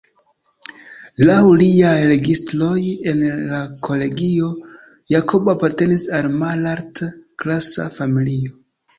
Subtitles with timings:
[1.29, 2.77] Laŭ liaj registroj
[3.11, 3.19] en
[3.51, 4.49] la kolegio,
[5.15, 8.57] Jakobo apartenis al malalt-klasa familio.